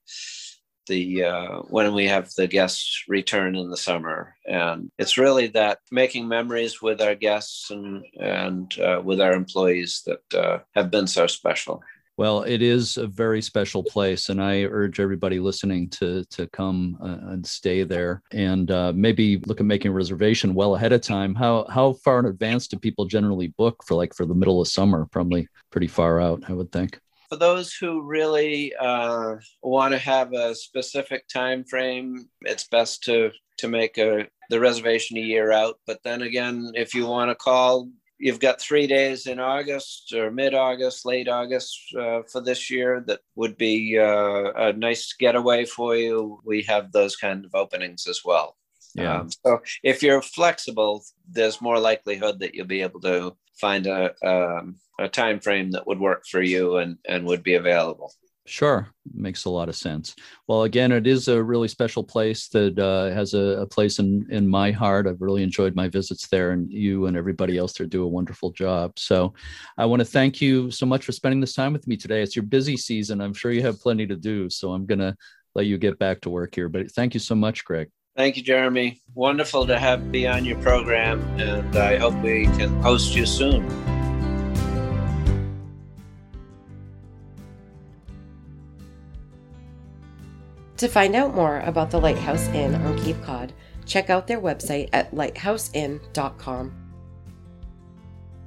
[0.88, 5.80] the uh, when we have the guests return in the summer and it's really that
[5.92, 11.08] making memories with our guests and and uh, with our employees that uh, have been
[11.08, 11.82] so special
[12.18, 16.98] well, it is a very special place, and I urge everybody listening to to come
[17.02, 21.02] uh, and stay there, and uh, maybe look at making a reservation well ahead of
[21.02, 21.34] time.
[21.34, 24.68] How how far in advance do people generally book for like for the middle of
[24.68, 25.08] summer?
[25.08, 27.00] Probably pretty far out, I would think.
[27.32, 33.32] For those who really uh, want to have a specific time frame, it's best to
[33.60, 35.80] to make a the reservation a year out.
[35.88, 37.88] But then again, if you want to call
[38.20, 43.02] you've got three days in August or mid August, late August uh, for this year
[43.08, 46.42] that would be uh, a nice getaway for you.
[46.44, 48.58] We have those kind of openings as well.
[48.96, 49.22] Yeah.
[49.22, 54.14] Um, so if you're flexible, there's more likelihood that you'll be able to find a,
[54.26, 58.14] um, a time frame that would work for you and, and would be available.
[58.48, 60.16] Sure, makes a lot of sense.
[60.48, 64.26] Well, again, it is a really special place that uh, has a, a, place in
[64.32, 65.06] in my heart.
[65.06, 68.52] I've really enjoyed my visits there, and you and everybody else there do a wonderful
[68.52, 68.98] job.
[68.98, 69.36] So,
[69.78, 72.24] I want to thank you so much for spending this time with me today.
[72.24, 73.22] It's your busy season.
[73.22, 75.16] I'm sure you have plenty to do, so I'm gonna
[75.54, 76.68] let you get back to work here.
[76.68, 77.90] But thank you so much, Greg.
[78.16, 79.02] Thank you, Jeremy.
[79.16, 83.68] Wonderful to have be on your program, and I hope we can host you soon.
[90.78, 93.54] To find out more about the Lighthouse Inn on Cape Cod,
[93.86, 96.81] check out their website at lighthouseinn.com.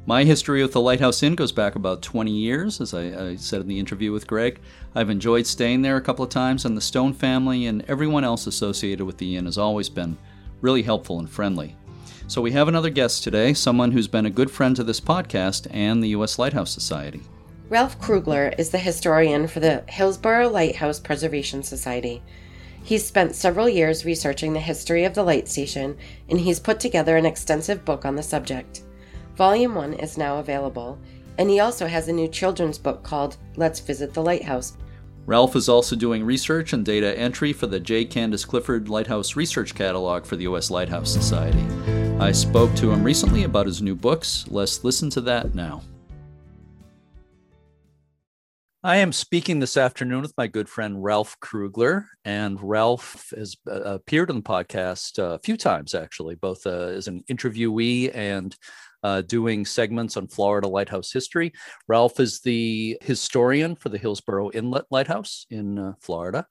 [0.07, 3.63] My history with the Lighthouse Inn goes back about 20 years, as I, I, said
[3.63, 4.61] in the interview with Greg.
[4.95, 8.47] I've enjoyed staying there a couple of times, and the Stone family and everyone else
[8.47, 10.19] associated with the inn has always been
[10.61, 11.75] really helpful and friendly.
[12.27, 15.69] So we have another guest today, someone who's been a good friend to this podcast
[15.71, 16.39] and the U.S.
[16.39, 17.23] Lighthouse Society.
[17.71, 22.23] Ralph Krugler is the historian for the Hillsboro Lighthouse Preservation Society.
[22.83, 25.97] He's spent several years researching the history of the light station,
[26.29, 28.83] and he's put together an extensive book on the subject.
[29.37, 30.97] Volume 1 is now available,
[31.39, 34.77] and he also has a new children's book called Let's Visit the Lighthouse.
[35.27, 38.05] Ralph is also doing research and data entry for the J.
[38.05, 40.71] Candace Clifford Lighthouse Research Catalog for the U.S.
[40.71, 41.65] Lighthouse Society.
[42.21, 44.45] I spoke to him recently about his new books.
[44.51, 45.83] Let's listen to that now.
[48.85, 53.81] I am speaking this afternoon with my good friend Ralph Krugler, and Ralph has uh,
[53.81, 58.55] appeared on the podcast uh, a few times, actually, both uh, as an interviewee and
[59.05, 61.53] uh, doing segments on Florida lighthouse history.
[61.87, 66.45] Ralph is the historian for the Hillsboro Inlet Lighthouse in uh, Florida,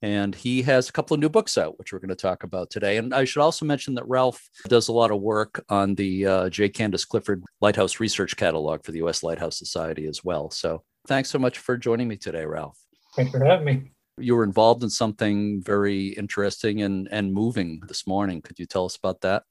[0.00, 2.70] and he has a couple of new books out, which we're going to talk about
[2.70, 2.96] today.
[2.96, 6.48] And I should also mention that Ralph does a lot of work on the uh,
[6.48, 6.70] J.
[6.70, 9.22] Candace Clifford Lighthouse Research Catalog for the U.S.
[9.22, 10.50] Lighthouse Society as well.
[10.50, 12.78] So Thanks so much for joining me today, Ralph.
[13.16, 13.92] Thanks for having me.
[14.18, 18.42] You were involved in something very interesting and, and moving this morning.
[18.42, 19.44] Could you tell us about that?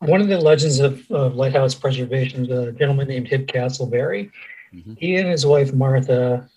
[0.00, 4.30] One of the legends of, of lighthouse preservation is a gentleman named Hib Casselberry.
[4.72, 4.94] Mm-hmm.
[4.96, 6.48] He and his wife Martha,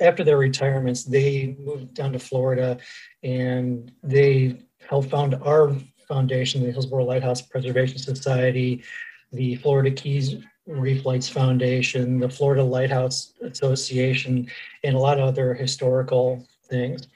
[0.00, 2.78] after their retirements, they moved down to Florida
[3.22, 4.58] and they
[4.88, 5.74] helped found our
[6.08, 8.82] foundation, the Hillsboro Lighthouse Preservation Society,
[9.32, 14.48] the Florida Keys Reef Lights Foundation, the Florida Lighthouse Association,
[14.84, 17.08] and a lot of other historical things.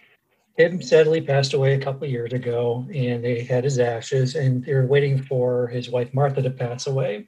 [0.57, 4.75] Tim sadly passed away a couple years ago, and they had his ashes, and they
[4.75, 7.27] were waiting for his wife Martha to pass away.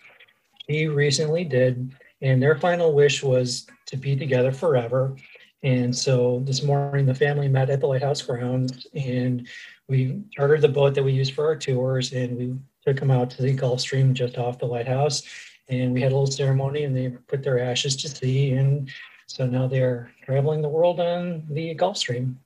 [0.66, 5.16] He recently did, and their final wish was to be together forever.
[5.62, 9.46] And so this morning, the family met at the lighthouse grounds, and
[9.88, 12.54] we chartered the boat that we use for our tours, and we
[12.86, 15.22] took them out to the Gulf Stream just off the lighthouse
[15.68, 18.90] and we had a little ceremony and they put their ashes to sea and
[19.26, 22.38] so now they're traveling the world on the gulf stream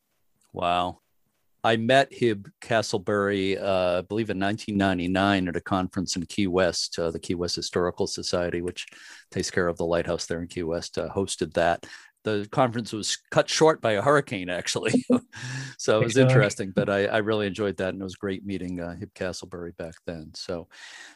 [0.52, 0.98] wow.
[1.64, 6.98] I met hib casselberry uh, i believe in 1999 at a conference in key west
[6.98, 8.86] uh, the key west historical society which
[9.30, 11.86] takes care of the lighthouse there in key west uh, hosted that.
[12.24, 15.04] The conference was cut short by a hurricane actually.
[15.78, 18.80] So it was interesting but I, I, really enjoyed that and it was great meeting
[18.80, 20.32] uh, hib casselberry back then.
[20.34, 20.66] So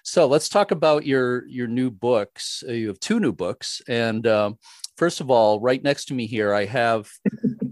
[0.05, 2.63] so let's talk about your your new books.
[2.67, 4.59] Uh, you have two new books and um,
[4.97, 7.11] first of all right next to me here i have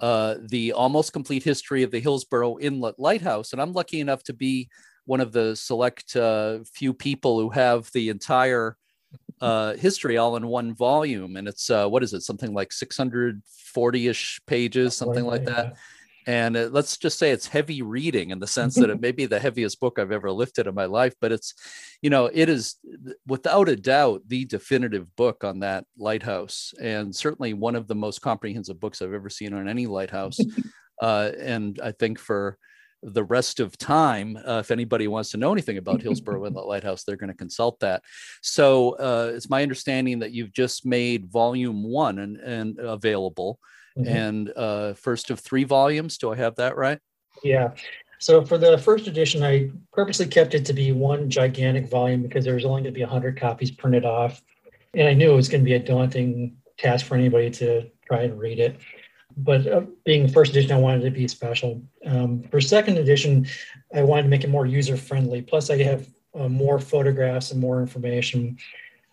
[0.01, 4.33] uh, the almost complete history of the hillsboro inlet lighthouse and i'm lucky enough to
[4.33, 4.69] be
[5.05, 8.77] one of the select uh, few people who have the entire
[9.41, 12.23] uh, history all in one volume, and it's uh, what is it?
[12.23, 15.77] Something like 640ish pages, something like that.
[16.27, 19.27] And it, let's just say it's heavy reading in the sense that it may be
[19.27, 21.55] the heaviest book I've ever lifted in my life, but it's,
[22.03, 22.77] you know, it is
[23.27, 28.21] without a doubt the definitive book on that lighthouse, and certainly one of the most
[28.21, 30.39] comprehensive books I've ever seen on any lighthouse.
[31.03, 32.59] uh, and I think for
[33.03, 37.05] the rest of time, uh, if anybody wants to know anything about Hillsboro Inlet Lighthouse,
[37.05, 38.03] they're going to consult that.
[38.43, 43.59] So uh, it's my understanding that you've just made volume one and, and available,
[44.05, 44.17] mm-hmm.
[44.17, 46.19] and uh, first of three volumes.
[46.19, 46.99] Do I have that right?
[47.43, 47.71] Yeah.
[48.19, 52.45] So for the first edition, I purposely kept it to be one gigantic volume because
[52.45, 54.43] there was only going to be 100 copies printed off,
[54.95, 58.23] and I knew it was going to be a daunting task for anybody to try
[58.23, 58.79] and read it
[59.37, 61.83] but uh, being first edition, I wanted to be special.
[62.07, 63.47] Um, for second edition,
[63.95, 65.43] I wanted to make it more user friendly.
[65.43, 68.59] Plus, I have uh, more photographs and more information.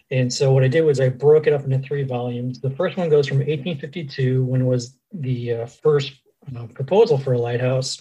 [0.10, 2.62] And so what I did was I broke it up into three volumes.
[2.62, 6.14] The first one goes from 1852, when it was the uh, first
[6.56, 8.00] uh, proposal for a lighthouse,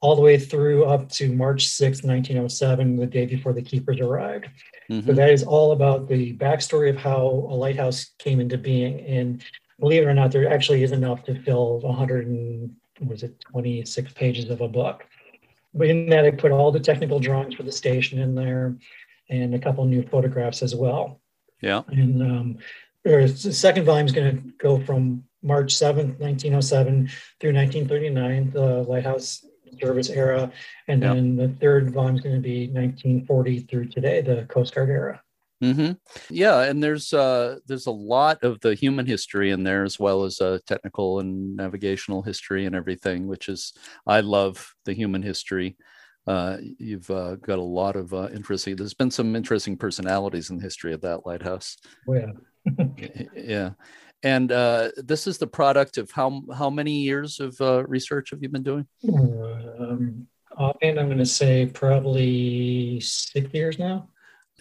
[0.00, 4.46] all the way through up to March 6, 1907, the day before the keepers arrived.
[4.88, 5.08] Mm-hmm.
[5.08, 9.00] So that is all about the backstory of how a lighthouse came into being.
[9.00, 9.42] And
[9.80, 14.12] believe it or not, there actually is enough to fill 100 and was it 26
[14.12, 15.04] pages of a book.
[15.72, 18.76] But in that, I put all the technical drawings for the station in there,
[19.28, 21.20] and a couple new photographs as well.
[21.64, 21.82] Yeah.
[21.88, 22.58] And um,
[23.04, 27.08] the second volume is going to go from March 7th, 1907
[27.40, 29.44] through 1939, the lighthouse
[29.80, 30.52] service era.
[30.88, 34.90] And then the third volume is going to be 1940 through today, the Coast Guard
[34.90, 35.22] era.
[35.62, 35.92] Mm-hmm.
[36.28, 40.24] Yeah, and there's uh, there's a lot of the human history in there as well
[40.24, 43.72] as uh, technical and navigational history and everything, which is
[44.06, 45.76] I love the human history.
[46.26, 48.76] Uh, you've uh, got a lot of uh, interesting.
[48.76, 51.76] There's been some interesting personalities in the history of that lighthouse.
[52.08, 53.70] Oh, yeah, yeah.
[54.22, 58.42] And uh, this is the product of how how many years of uh, research have
[58.42, 58.86] you been doing?
[59.06, 64.08] Um, offhand, I'm going to say probably six years now.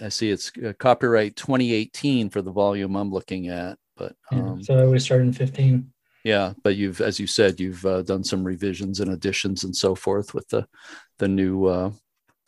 [0.02, 4.64] I see it's uh, copyright 2018 for the volume I'm looking at, but um, yeah,
[4.64, 5.94] so I was starting 15.
[6.24, 9.94] Yeah, but you've, as you said, you've uh, done some revisions and additions and so
[9.94, 10.66] forth with the
[11.18, 11.92] the new uh,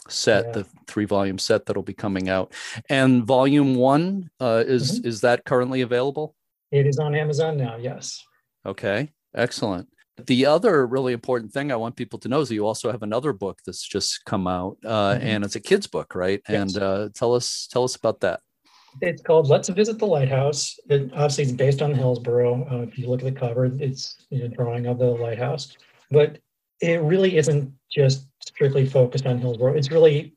[0.07, 0.51] set, yeah.
[0.51, 2.53] the three volume set that'll be coming out.
[2.89, 5.07] And volume one uh, is mm-hmm.
[5.07, 6.35] is that currently available?
[6.71, 7.77] It is on Amazon now.
[7.77, 8.23] Yes.
[8.65, 9.87] Okay, excellent.
[10.17, 13.03] The other really important thing I want people to know is that you also have
[13.03, 15.27] another book that's just come out, uh, mm-hmm.
[15.27, 16.41] and it's a kids book, right?
[16.47, 16.73] Yes.
[16.75, 18.39] And uh, tell us tell us about that.
[19.01, 20.79] It's called Let's Visit the Lighthouse.
[20.89, 22.65] It, obviously, it's based on Hillsboro.
[22.71, 25.75] Uh, if you look at the cover, it's you know, drawing of the lighthouse,
[26.11, 26.39] but
[26.81, 29.73] it really isn't just strictly focused on Hillsboro.
[29.73, 30.35] It's really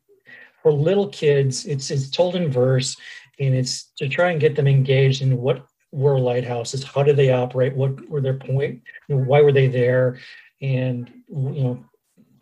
[0.62, 1.66] for little kids.
[1.66, 2.96] It's it's told in verse,
[3.38, 6.84] and it's to try and get them engaged in what were lighthouses?
[6.84, 7.74] How did they operate?
[7.74, 8.82] What were their point?
[9.06, 10.18] Why were they there?
[10.60, 11.84] And you know,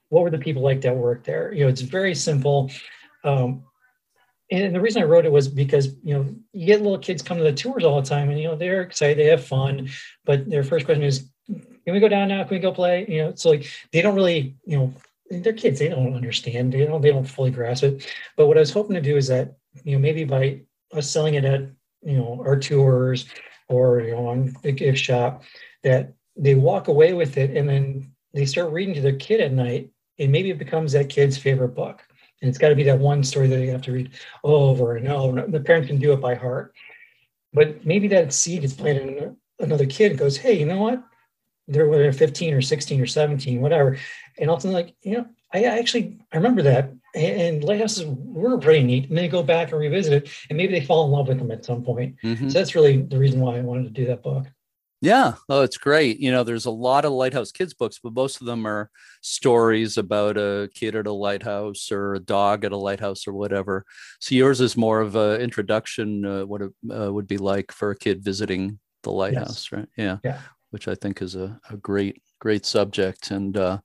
[0.09, 1.53] what were the people like that worked there?
[1.53, 2.71] You know, it's very simple.
[3.25, 3.63] Um,
[4.51, 7.39] and the reason I wrote it was because you know you get little kids come
[7.39, 9.89] to the tours all the time, and you know they're excited, they have fun,
[10.25, 11.29] but their first question is,
[11.87, 12.45] "Can we go down now?
[12.45, 14.93] Can we go play?" You know, so like they don't really, you know,
[15.31, 18.13] they're kids, they don't understand, they don't, they don't fully grasp it.
[18.37, 20.61] But what I was hoping to do is that you know maybe by
[20.93, 21.63] us selling it at
[22.07, 23.27] you know, our tours
[23.69, 25.43] or, you know, on the gift shop
[25.83, 29.53] that they walk away with it and then they start reading to their kid at
[29.53, 32.03] night and maybe it becomes that kid's favorite book.
[32.41, 34.11] And it's got to be that one story that they have to read
[34.45, 35.47] over and over.
[35.47, 36.75] The parent can do it by heart.
[37.53, 41.03] But maybe that seed is planted in another kid goes, hey, you know what?
[41.69, 43.99] They're whether 15 or 16 or 17, whatever.
[44.39, 49.09] And ultimately, like, you know, I actually I remember that and lighthouses were pretty neat.
[49.09, 51.51] And they go back and revisit it, and maybe they fall in love with them
[51.51, 52.17] at some point.
[52.23, 52.49] Mm-hmm.
[52.49, 54.47] So that's really the reason why I wanted to do that book.
[55.03, 56.21] Yeah, oh, it's great.
[56.21, 58.91] You know, there's a lot of lighthouse kids books, but most of them are
[59.21, 63.85] stories about a kid at a lighthouse or a dog at a lighthouse or whatever.
[64.21, 67.91] So yours is more of an introduction, uh, what it uh, would be like for
[67.91, 69.73] a kid visiting the lighthouse, yes.
[69.73, 69.89] right?
[69.99, 70.17] Yeah.
[70.25, 70.41] yeah,
[70.77, 73.31] which I think is a, a great, great subject.
[73.31, 73.79] And uh,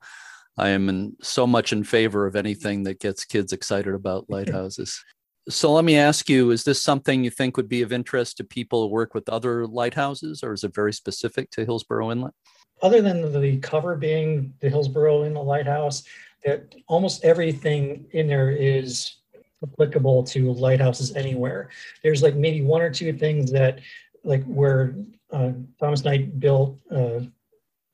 [0.58, 5.02] I am in so much in favor of anything that gets kids excited about lighthouses.
[5.48, 8.44] so let me ask you, is this something you think would be of interest to
[8.44, 12.34] people who work with other lighthouses, or is it very specific to Hillsboro Inlet?
[12.82, 16.04] Other than the cover being the Hillsboro Inlet Lighthouse,
[16.44, 19.16] that almost everything in there is
[19.64, 21.70] applicable to lighthouses anywhere.
[22.04, 23.80] There's like maybe one or two things that
[24.24, 24.96] like where
[25.32, 27.22] uh, Thomas Knight built uh,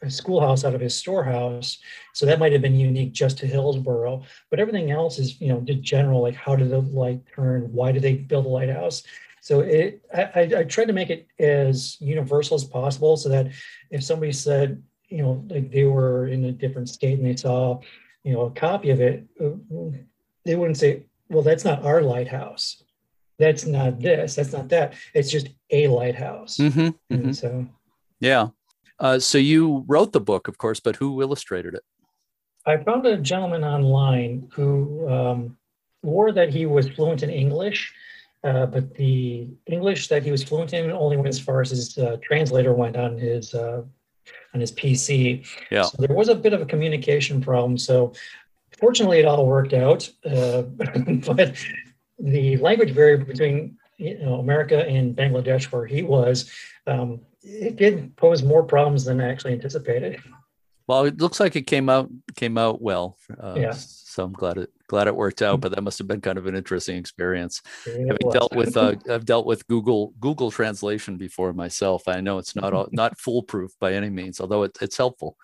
[0.02, 1.80] a schoolhouse out of his storehouse.
[2.14, 5.62] So that might have been unique just to Hillsboro, but everything else is, you know,
[5.62, 7.72] just general, like how did the light turn?
[7.74, 9.04] Why did they build a lighthouse?
[9.42, 13.48] So it, I, I tried to make it as universal as possible, so that
[13.90, 17.80] if somebody said, you know, like they were in a different state and they saw,
[18.24, 19.52] you know, a copy of it, uh,
[20.44, 22.84] they wouldn't say, "Well, that's not our lighthouse.
[23.40, 24.36] That's not this.
[24.36, 24.94] That's not that.
[25.14, 27.32] It's just a lighthouse." Mm-hmm, mm-hmm.
[27.32, 27.68] so,
[28.20, 28.50] yeah.
[29.00, 31.84] Uh, so you wrote the book, of course, but who illustrated it?
[32.66, 35.58] I found a gentleman online who um,
[36.02, 37.94] swore that he was fluent in English,
[38.44, 41.98] uh, but the English that he was fluent in only went as far as his
[41.98, 43.84] uh, translator went on his uh,
[44.54, 45.48] on his PC.
[45.72, 45.84] Yeah.
[45.84, 47.78] So there was a bit of a communication problem.
[47.78, 48.14] So
[48.78, 50.10] fortunately, it all worked out.
[50.26, 50.62] Uh,
[51.26, 51.56] but
[52.20, 56.52] the language barrier between you know, America and Bangladesh, where he was,
[56.86, 60.20] um, it did pose more problems than I actually anticipated.
[60.88, 63.18] Well, it looks like it came out came out well.
[63.42, 63.74] Uh, yeah.
[63.74, 65.60] So I'm glad it glad it worked out.
[65.60, 67.62] But that must have been kind of an interesting experience.
[67.86, 72.08] Having dealt with uh, I've dealt with Google Google Translation before myself.
[72.08, 75.38] I know it's not all, not foolproof by any means, although it, it's helpful.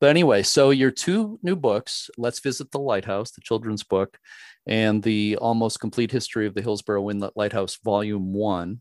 [0.00, 4.18] But anyway, so your two new books, "Let's Visit the Lighthouse," the children's book,
[4.66, 8.80] and the almost complete history of the Hillsboro Inlet Lighthouse, Volume One.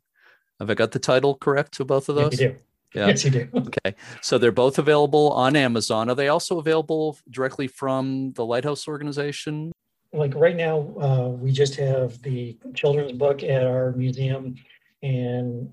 [0.60, 2.42] Have I got the title correct to both of those?
[2.42, 2.54] Yeah,
[2.98, 3.08] yeah.
[3.08, 3.48] Yes, you do.
[3.56, 3.96] okay.
[4.22, 6.10] So they're both available on Amazon.
[6.10, 9.72] Are they also available directly from the Lighthouse organization?
[10.14, 14.56] Like right now, uh, we just have the children's book at our museum,
[15.04, 15.70] and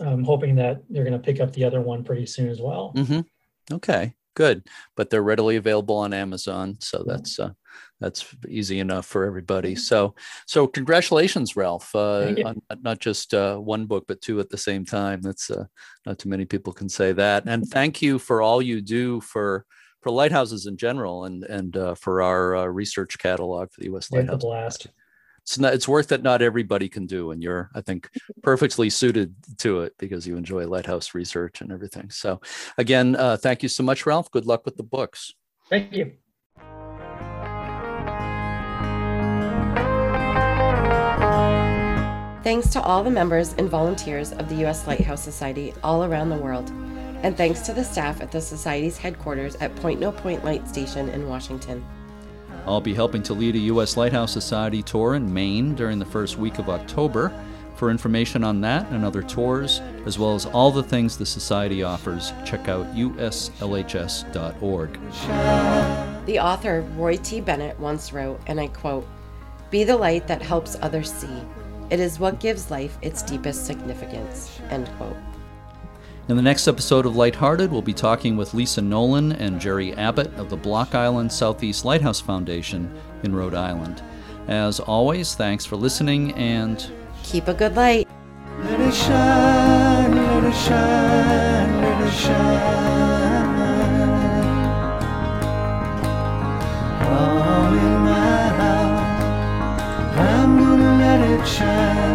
[0.00, 2.92] I'm hoping that they're going to pick up the other one pretty soon as well.
[2.94, 3.20] Mm-hmm.
[3.72, 4.66] Okay, good.
[4.96, 7.50] But they're readily available on Amazon, so that's uh,
[8.00, 9.76] that's easy enough for everybody.
[9.76, 10.14] So,
[10.46, 14.84] so congratulations, Ralph, uh, on not just uh, one book but two at the same
[14.84, 15.22] time.
[15.22, 15.64] That's uh,
[16.04, 17.44] not too many people can say that.
[17.46, 19.64] And thank you for all you do for
[20.00, 24.10] for lighthouses in general, and and uh, for our uh, research catalog for the U.S.
[24.10, 24.42] Lighthouse.
[24.42, 24.88] Blast.
[25.42, 28.08] It's not, it's work that not everybody can do, and you're, I think,
[28.42, 32.10] perfectly suited to it because you enjoy lighthouse research and everything.
[32.10, 32.40] So,
[32.78, 34.30] again, uh, thank you so much, Ralph.
[34.30, 35.34] Good luck with the books.
[35.68, 36.12] Thank you.
[42.44, 44.86] Thanks to all the members and volunteers of the U.S.
[44.86, 46.70] Lighthouse Society all around the world,
[47.22, 51.08] and thanks to the staff at the Society's headquarters at Point No Point Light Station
[51.08, 51.84] in Washington.
[52.66, 53.96] I'll be helping to lead a U.S.
[53.96, 57.32] Lighthouse Society tour in Maine during the first week of October.
[57.76, 61.82] For information on that and other tours, as well as all the things the Society
[61.82, 63.30] offers, check out uslhs.org.
[66.26, 67.40] The author, Roy T.
[67.40, 69.06] Bennett, once wrote, and I quote,
[69.70, 71.42] Be the light that helps others see.
[71.90, 74.60] It is what gives life its deepest significance.
[74.70, 75.16] End quote.
[76.28, 80.32] In the next episode of Lighthearted, we'll be talking with Lisa Nolan and Jerry Abbott
[80.36, 82.88] of the Block Island Southeast Lighthouse Foundation
[83.24, 84.04] in Rhode Island.
[84.46, 86.88] As always, thanks for listening and
[87.24, 88.06] keep a good light.
[88.60, 92.68] Let it shine, let it shine, let it shine.
[97.02, 102.11] All in my house, I'm gonna let it shine.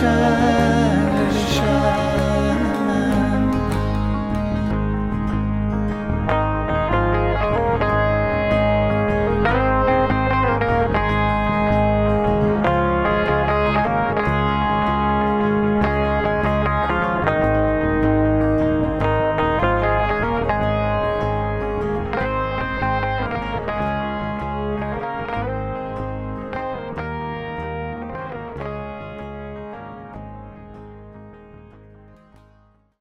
[0.00, 0.59] Gonna